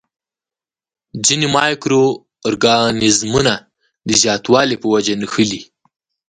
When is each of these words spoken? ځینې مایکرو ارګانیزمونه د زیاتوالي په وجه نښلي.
ځینې 1.25 1.47
مایکرو 1.55 2.05
ارګانیزمونه 2.47 3.53
د 4.07 4.09
زیاتوالي 4.21 4.75
په 4.79 4.87
وجه 4.93 5.13
نښلي. 5.21 5.61